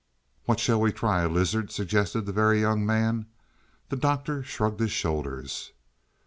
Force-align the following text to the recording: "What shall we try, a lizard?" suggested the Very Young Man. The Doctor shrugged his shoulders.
"What 0.45 0.59
shall 0.59 0.81
we 0.81 0.91
try, 0.91 1.21
a 1.21 1.29
lizard?" 1.29 1.69
suggested 1.69 2.25
the 2.25 2.31
Very 2.31 2.59
Young 2.59 2.83
Man. 2.87 3.27
The 3.89 3.97
Doctor 3.97 4.41
shrugged 4.41 4.79
his 4.79 4.89
shoulders. 4.91 5.73